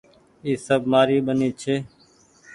اي 0.43 0.51
سب 0.65 0.81
مآري 0.91 1.17
ٻيني 1.25 1.49
ڇي۔ 1.59 1.75